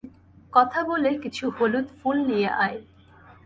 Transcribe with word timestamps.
কথা 0.53 0.79
বলে 0.83 1.09
কিছু 1.17 1.43
হলুদ 1.49 1.87
ফুল 1.99 2.17
নিয়ে 2.29 2.49
আয়। 2.65 2.79